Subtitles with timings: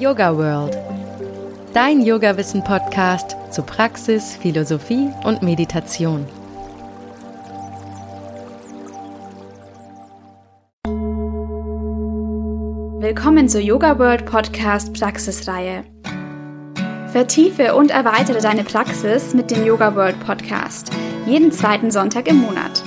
[0.00, 0.78] Yoga World.
[1.74, 6.24] Dein Yoga-Wissen-Podcast zu Praxis, Philosophie und Meditation.
[12.98, 15.84] Willkommen zur Yoga World Podcast Praxisreihe.
[17.12, 20.90] Vertiefe und erweitere deine Praxis mit dem Yoga World Podcast.
[21.26, 22.82] Jeden zweiten Sonntag im Monat.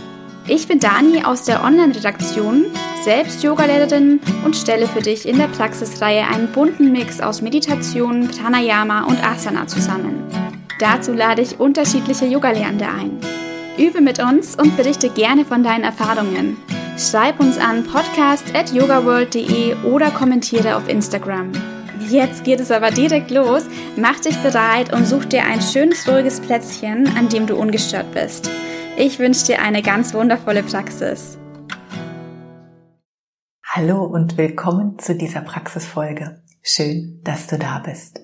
[0.47, 2.65] Ich bin Dani aus der Online-Redaktion,
[3.03, 9.03] selbst Yogalehrerin und stelle für dich in der Praxisreihe einen bunten Mix aus Meditation, Pranayama
[9.03, 10.23] und Asana zusammen.
[10.79, 13.19] Dazu lade ich unterschiedliche Yogalehrende ein.
[13.77, 16.57] Übe mit uns und berichte gerne von deinen Erfahrungen.
[16.97, 21.51] Schreib uns an podcast.yogaworld.de oder kommentiere auf Instagram.
[22.09, 23.63] Jetzt geht es aber direkt los.
[23.97, 28.49] Mach dich bereit und such dir ein schönes, ruhiges Plätzchen, an dem du ungestört bist.
[28.95, 31.39] Ich wünsche dir eine ganz wundervolle Praxis.
[33.75, 36.43] Hallo und willkommen zu dieser Praxisfolge.
[36.61, 38.21] Schön, dass du da bist.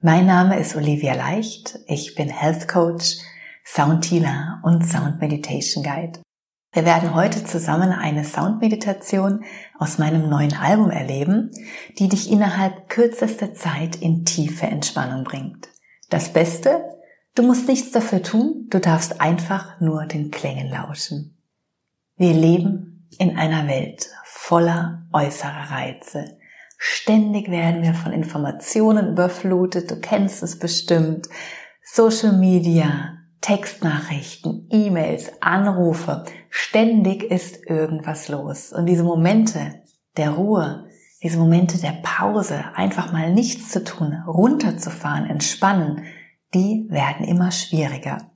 [0.00, 1.78] Mein Name ist Olivia Leicht.
[1.86, 3.18] Ich bin Health Coach,
[3.64, 6.20] Sound Healer und Sound Meditation Guide.
[6.72, 9.44] Wir werden heute zusammen eine Soundmeditation
[9.78, 11.52] aus meinem neuen Album erleben,
[12.00, 15.68] die dich innerhalb kürzester Zeit in tiefe Entspannung bringt.
[16.10, 16.82] Das Beste,
[17.38, 21.38] Du musst nichts dafür tun, du darfst einfach nur den Klängen lauschen.
[22.16, 26.38] Wir leben in einer Welt voller äußerer Reize.
[26.76, 31.28] Ständig werden wir von Informationen überflutet, du kennst es bestimmt.
[31.82, 38.72] Social Media, Textnachrichten, E-Mails, Anrufe, ständig ist irgendwas los.
[38.72, 39.82] Und diese Momente
[40.16, 40.86] der Ruhe,
[41.22, 46.04] diese Momente der Pause, einfach mal nichts zu tun, runterzufahren, entspannen,
[46.54, 48.30] die werden immer schwieriger.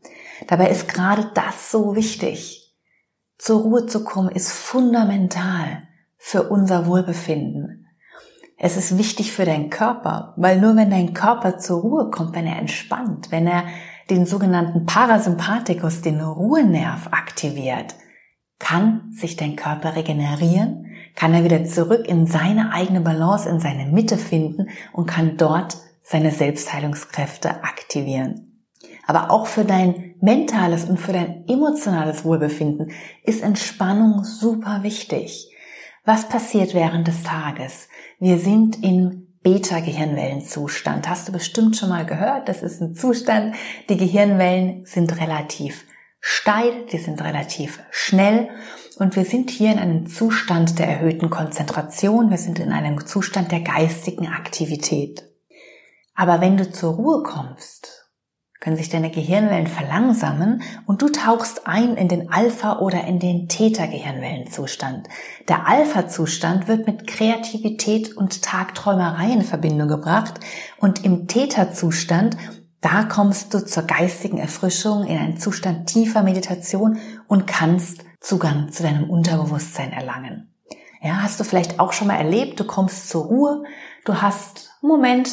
[0.48, 2.74] Dabei ist gerade das so wichtig.
[3.38, 5.88] Zur Ruhe zu kommen ist fundamental
[6.24, 7.88] für unser Wohlbefinden.
[8.56, 12.46] Es ist wichtig für deinen Körper, weil nur wenn dein Körper zur Ruhe kommt, wenn
[12.46, 13.64] er entspannt, wenn er
[14.08, 17.96] den sogenannten Parasympathikus, den Ruhenerv aktiviert,
[18.60, 20.86] kann sich dein Körper regenerieren,
[21.16, 25.76] kann er wieder zurück in seine eigene Balance, in seine Mitte finden und kann dort
[26.04, 28.62] seine Selbstheilungskräfte aktivieren.
[29.08, 32.92] Aber auch für dein mentales und für dein emotionales Wohlbefinden
[33.24, 35.51] ist Entspannung super wichtig.
[36.04, 37.88] Was passiert während des Tages?
[38.18, 41.08] Wir sind im Beta-Gehirnwellenzustand.
[41.08, 42.48] Hast du bestimmt schon mal gehört?
[42.48, 43.54] Das ist ein Zustand.
[43.88, 45.84] Die Gehirnwellen sind relativ
[46.18, 48.48] steil, die sind relativ schnell
[48.98, 52.30] und wir sind hier in einem Zustand der erhöhten Konzentration.
[52.30, 55.22] Wir sind in einem Zustand der geistigen Aktivität.
[56.16, 58.01] Aber wenn du zur Ruhe kommst,
[58.62, 63.48] können sich deine Gehirnwellen verlangsamen und du tauchst ein in den Alpha- oder in den
[63.48, 65.08] Theta-Gehirnwellenzustand.
[65.48, 70.34] Der Alpha-Zustand wird mit Kreativität und Tagträumerei in Verbindung gebracht
[70.78, 72.36] und im Theta-Zustand
[72.80, 78.82] da kommst du zur geistigen Erfrischung in einen Zustand tiefer Meditation und kannst Zugang zu
[78.82, 80.52] deinem Unterbewusstsein erlangen.
[81.00, 83.64] Ja, hast du vielleicht auch schon mal erlebt, du kommst zur Ruhe,
[84.04, 85.30] du hast Moment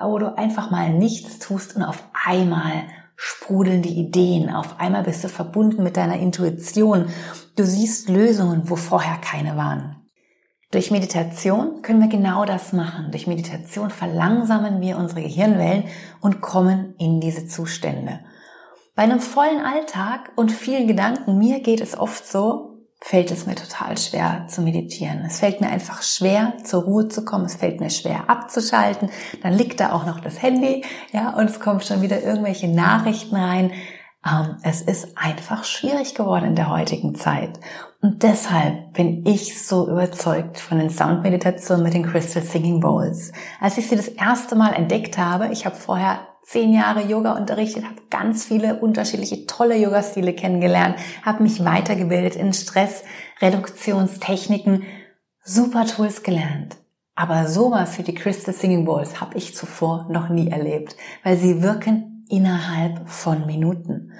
[0.00, 2.84] wo du einfach mal nichts tust und auf einmal
[3.16, 4.48] sprudeln die Ideen.
[4.48, 7.06] Auf einmal bist du verbunden mit deiner Intuition.
[7.56, 9.96] Du siehst Lösungen, wo vorher keine waren.
[10.70, 13.10] Durch Meditation können wir genau das machen.
[13.10, 15.84] Durch Meditation verlangsamen wir unsere Gehirnwellen
[16.20, 18.20] und kommen in diese Zustände.
[18.94, 22.69] Bei einem vollen Alltag und vielen Gedanken, mir geht es oft so,
[23.00, 25.24] fällt es mir total schwer zu meditieren.
[25.26, 27.46] Es fällt mir einfach schwer, zur Ruhe zu kommen.
[27.46, 29.10] Es fällt mir schwer abzuschalten.
[29.42, 33.36] Dann liegt da auch noch das Handy, ja, und es kommen schon wieder irgendwelche Nachrichten
[33.36, 33.72] rein.
[34.26, 37.58] Ähm, es ist einfach schwierig geworden in der heutigen Zeit.
[38.02, 43.32] Und deshalb bin ich so überzeugt von den Soundmeditationen mit den Crystal Singing Bowls.
[43.60, 47.84] Als ich sie das erste Mal entdeckt habe, ich habe vorher zehn Jahre Yoga unterrichtet,
[47.84, 54.82] habe ganz viele unterschiedliche tolle Yoga-Stile kennengelernt, habe mich weitergebildet in Stressreduktionstechniken,
[55.44, 56.76] super Tools gelernt.
[57.14, 61.62] Aber sowas wie die Crystal Singing Bowls habe ich zuvor noch nie erlebt, weil sie
[61.62, 64.10] wirken innerhalb von Minuten.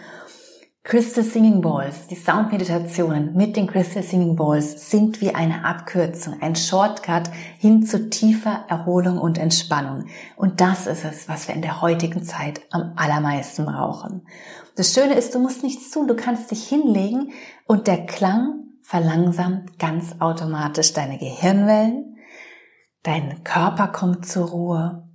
[0.82, 6.56] Crystal Singing Balls, die Soundmeditationen mit den Crystal Singing Balls sind wie eine Abkürzung, ein
[6.56, 10.06] Shortcut hin zu tiefer Erholung und Entspannung.
[10.37, 14.27] Und das ist es, was wir in der heutigen Zeit am allermeisten brauchen.
[14.75, 17.33] Das Schöne ist, du musst nichts tun, du kannst dich hinlegen
[17.67, 22.17] und der Klang verlangsamt ganz automatisch deine Gehirnwellen,
[23.03, 25.10] dein Körper kommt zur Ruhe,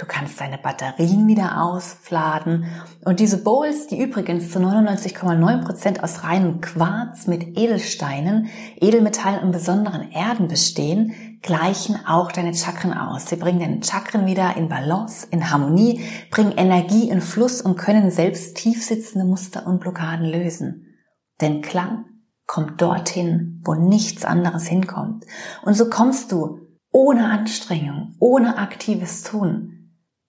[0.00, 2.66] Du kannst deine Batterien wieder aufladen.
[3.04, 8.46] Und diese Bowls, die übrigens zu 99,9 Prozent aus reinem Quarz mit Edelsteinen,
[8.76, 13.26] Edelmetallen und besonderen Erden bestehen, gleichen auch deine Chakren aus.
[13.26, 18.12] Sie bringen deine Chakren wieder in Balance, in Harmonie, bringen Energie in Fluss und können
[18.12, 20.94] selbst tiefsitzende Muster und Blockaden lösen.
[21.40, 22.04] Denn Klang
[22.46, 25.24] kommt dorthin, wo nichts anderes hinkommt.
[25.64, 26.60] Und so kommst du
[26.92, 29.74] ohne Anstrengung, ohne aktives Tun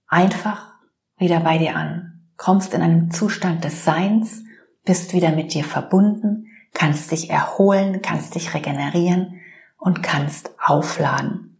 [0.10, 0.74] einfach
[1.18, 4.44] wieder bei dir an, kommst in einem Zustand des Seins,
[4.84, 9.40] bist wieder mit dir verbunden, kannst dich erholen, kannst dich regenerieren
[9.78, 11.58] und kannst aufladen.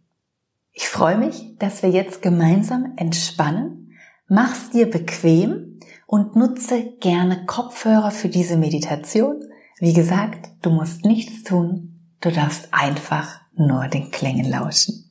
[0.72, 3.92] Ich freue mich, dass wir jetzt gemeinsam entspannen.
[4.28, 9.44] Mach's dir bequem und nutze gerne Kopfhörer für diese Meditation.
[9.78, 15.10] Wie gesagt, du musst nichts tun, du darfst einfach nur den Klängen lauschen.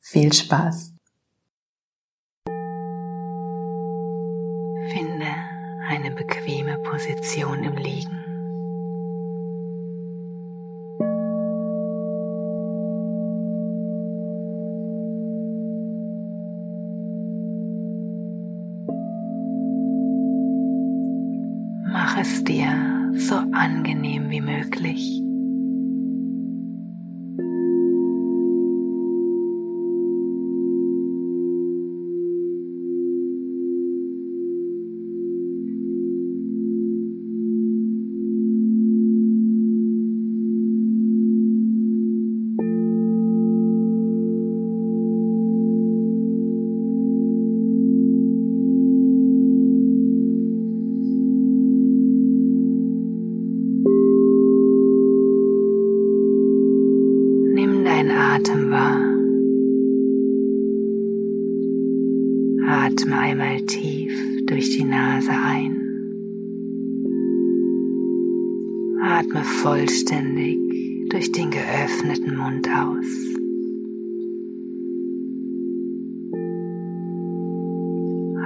[0.00, 0.97] Viel Spaß!
[5.88, 8.14] Eine bequeme Position im Liegen.
[21.90, 22.68] Mach es dir
[23.14, 25.27] so angenehm wie möglich.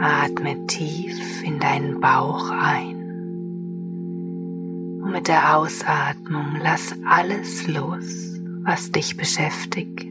[0.03, 2.97] Atme tief in deinen Bauch ein.
[5.03, 8.33] Und mit der Ausatmung lass alles los
[8.65, 10.09] was dich beschäftigt.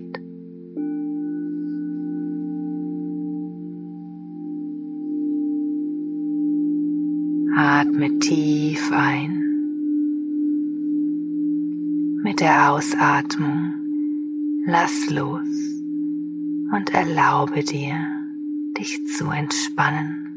[7.55, 9.37] Atme tief ein.
[12.23, 13.73] Mit der Ausatmung
[14.65, 15.81] lass los
[16.71, 17.95] und erlaube dir,
[18.77, 20.31] dich zu entspannen.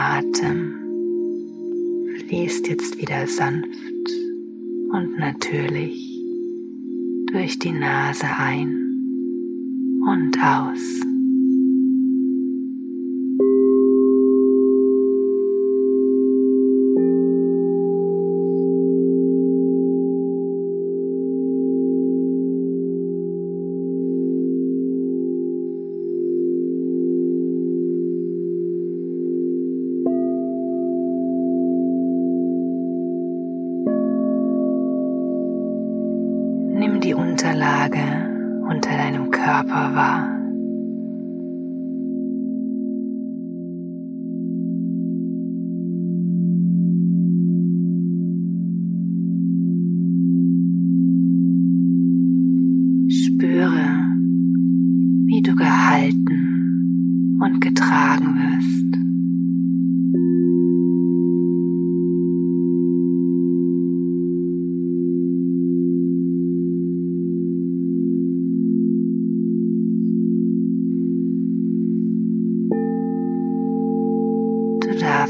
[0.00, 0.74] Atem
[2.18, 4.10] fließt jetzt wieder sanft
[4.92, 6.22] und natürlich
[7.32, 11.09] durch die Nase ein und aus.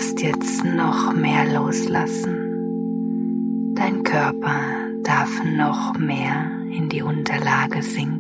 [0.01, 3.75] Darfst jetzt noch mehr loslassen.
[3.75, 4.63] Dein Körper
[5.03, 8.20] darf noch mehr in die Unterlage sinken.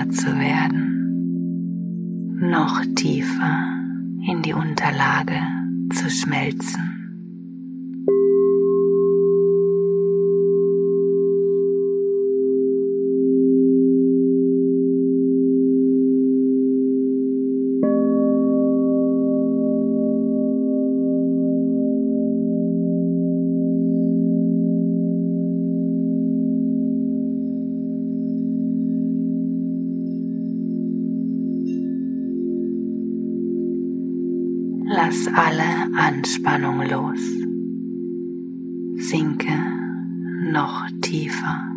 [0.00, 0.96] Schwerer zu werden,
[2.40, 3.66] noch tiefer
[4.28, 5.40] in die Unterlage
[5.92, 6.99] zu schmelzen.
[34.92, 37.20] Lass alle Anspannung los.
[39.08, 39.56] Sinke
[40.50, 41.69] noch tiefer.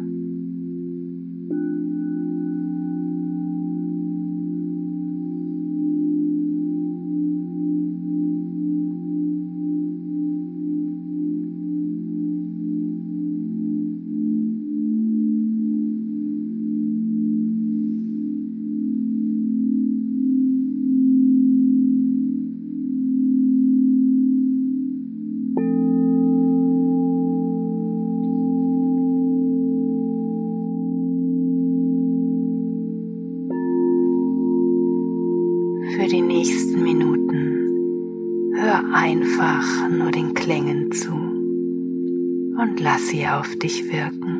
[42.74, 44.40] Und lass sie auf dich wirken.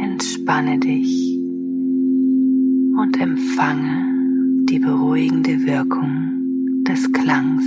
[0.00, 1.36] Entspanne dich
[2.96, 4.04] und empfange
[4.70, 7.64] die beruhigende Wirkung des Klangs.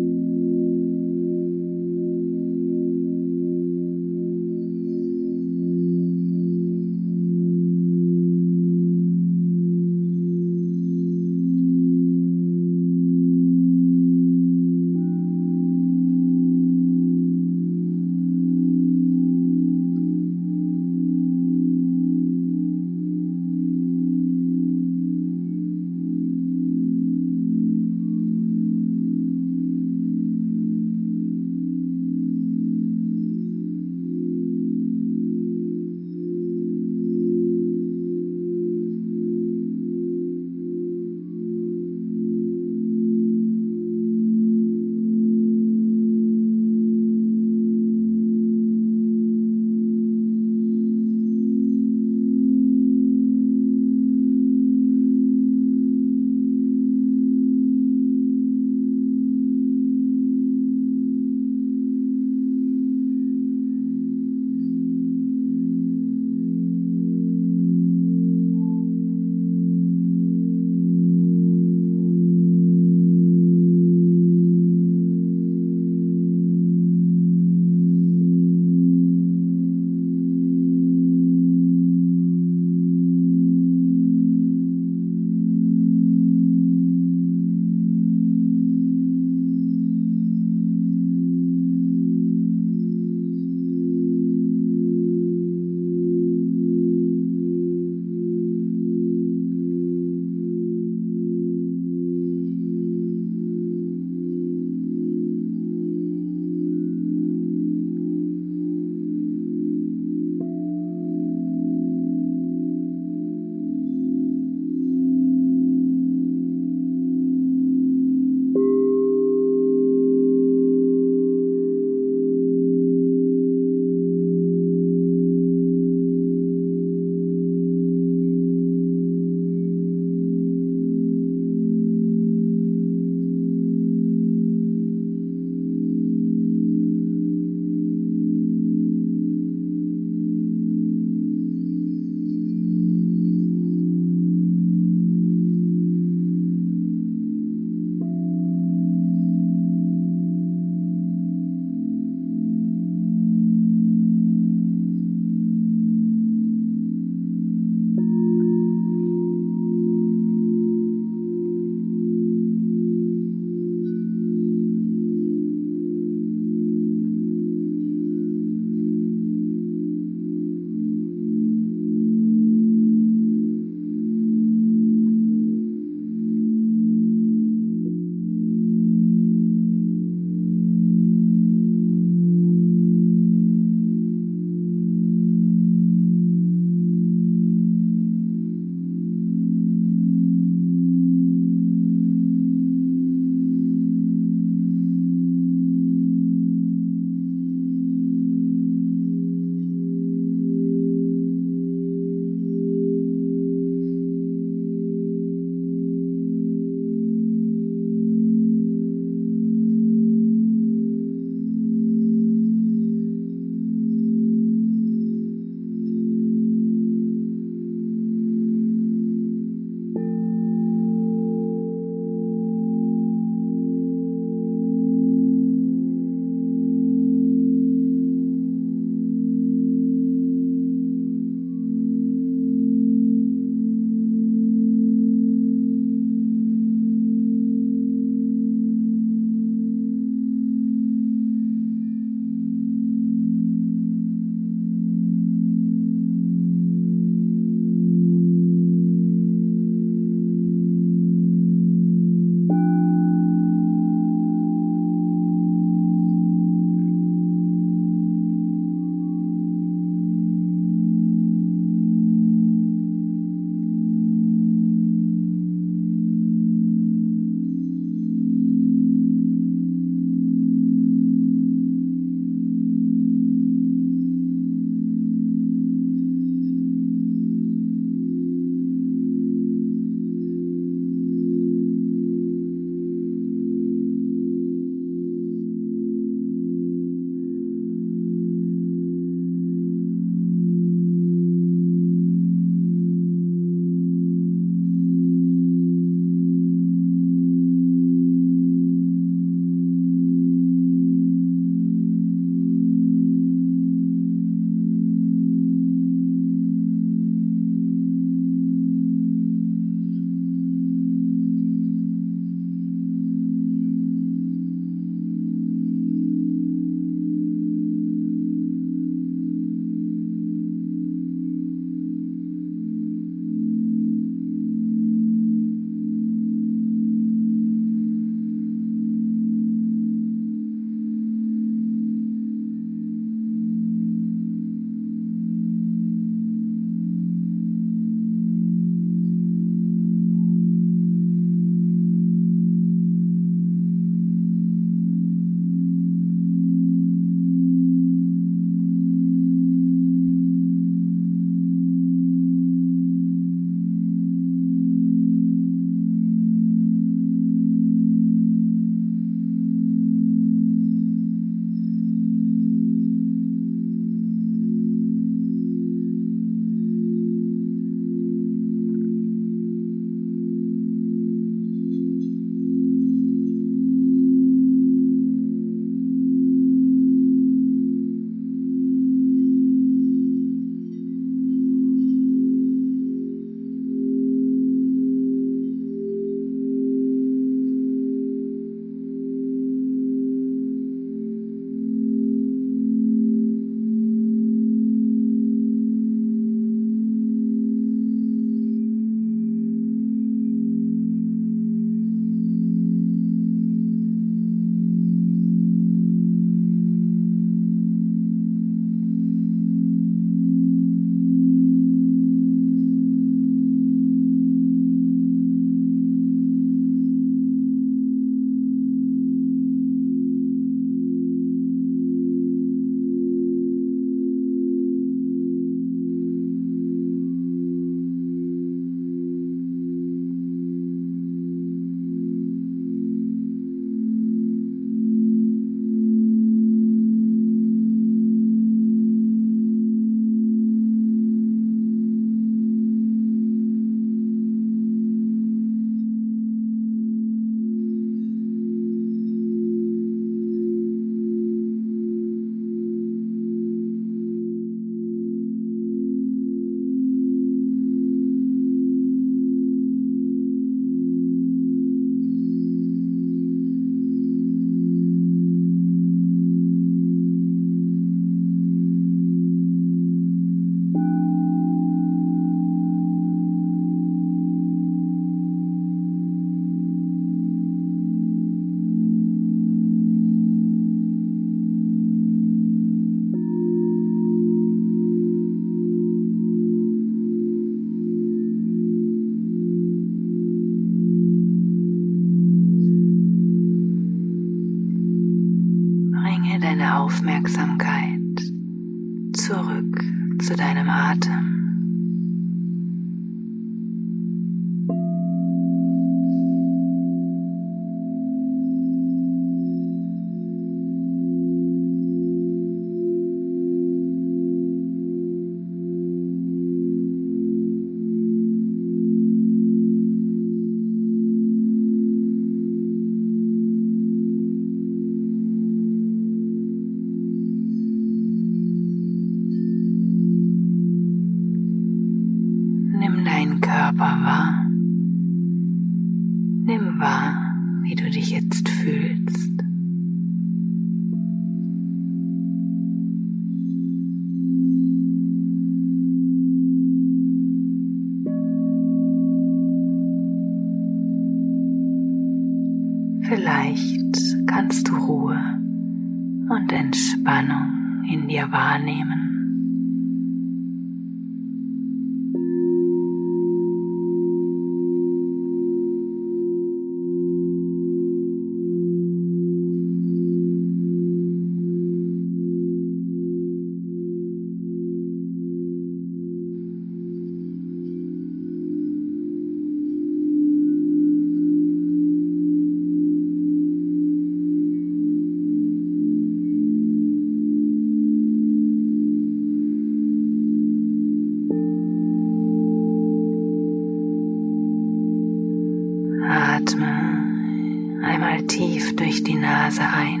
[598.90, 600.00] Durch die Nase ein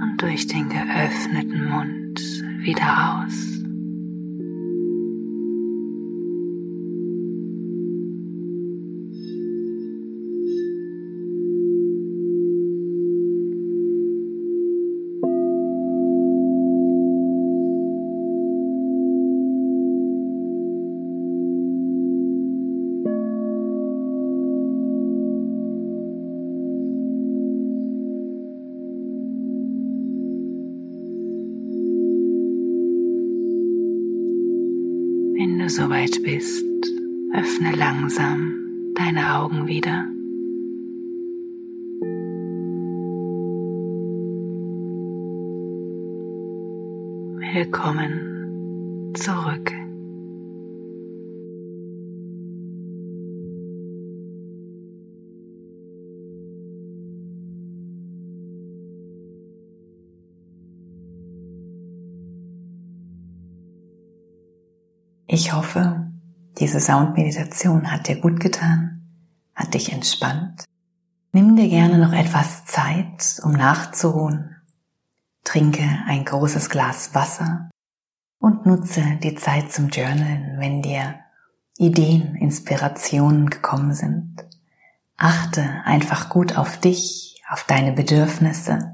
[0.00, 2.20] und durch den geöffneten Mund
[2.60, 3.17] wieder
[35.68, 36.64] soweit bist,
[37.34, 38.54] öffne langsam
[38.94, 40.06] deine Augen wieder.
[47.52, 48.27] Willkommen
[65.40, 66.10] Ich hoffe,
[66.58, 69.08] diese Soundmeditation hat dir gut getan,
[69.54, 70.64] hat dich entspannt.
[71.30, 74.56] Nimm dir gerne noch etwas Zeit, um nachzuruhen.
[75.44, 77.70] Trinke ein großes Glas Wasser
[78.40, 81.20] und nutze die Zeit zum Journalen, wenn dir
[81.76, 84.44] Ideen, Inspirationen gekommen sind.
[85.16, 88.90] Achte einfach gut auf dich, auf deine Bedürfnisse.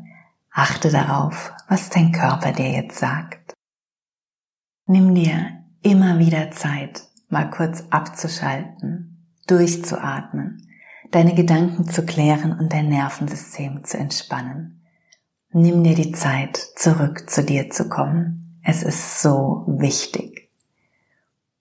[0.51, 3.55] Achte darauf, was dein Körper dir jetzt sagt.
[4.87, 10.67] Nimm dir immer wieder Zeit, mal kurz abzuschalten, durchzuatmen,
[11.11, 14.83] deine Gedanken zu klären und dein Nervensystem zu entspannen.
[15.53, 18.59] Nimm dir die Zeit, zurück zu dir zu kommen.
[18.65, 20.51] Es ist so wichtig.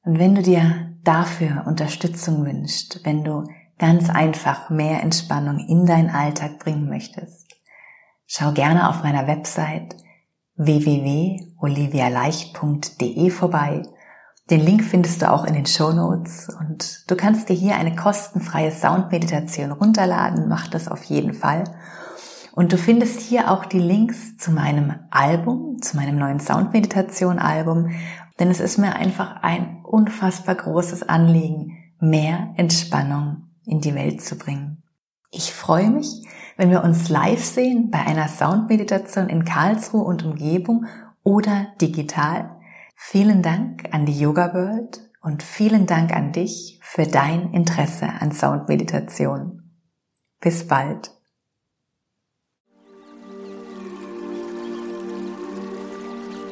[0.04, 3.44] Und wenn du dir dafür Unterstützung wünschst, wenn du
[3.78, 7.54] ganz einfach mehr Entspannung in deinen Alltag bringen möchtest,
[8.26, 9.98] schau gerne auf meiner Website
[10.56, 13.84] www.olivialeicht.de vorbei
[14.50, 17.96] den Link findest du auch in den Show Notes und du kannst dir hier eine
[17.96, 20.50] kostenfreie Soundmeditation runterladen.
[20.50, 21.64] Mach das auf jeden Fall.
[22.54, 27.92] Und du findest hier auch die Links zu meinem Album, zu meinem neuen Soundmeditation-Album,
[28.40, 34.38] denn es ist mir einfach ein unfassbar großes Anliegen, mehr Entspannung in die Welt zu
[34.38, 34.84] bringen.
[35.32, 36.28] Ich freue mich,
[36.58, 40.86] wenn wir uns live sehen bei einer Soundmeditation in Karlsruhe und Umgebung
[41.24, 42.58] oder digital.
[43.06, 48.32] Vielen Dank an die Yoga World und vielen Dank an dich für dein Interesse an
[48.32, 49.62] Soundmeditation.
[50.40, 51.12] Bis bald.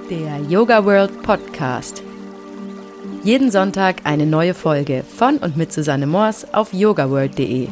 [0.10, 2.04] Der Yoga World Podcast.
[3.24, 7.70] Jeden Sonntag eine neue Folge von und mit Susanne Moors auf yogaworld.de.